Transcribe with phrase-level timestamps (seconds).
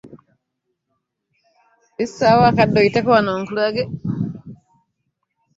[1.95, 3.83] Fissaawo akadde oyiteko wano nkulage.